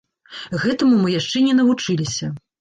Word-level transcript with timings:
Гэтаму 0.63 0.95
мы 1.03 1.11
яшчэ 1.19 1.37
не 1.49 1.53
навучыліся. 1.61 2.33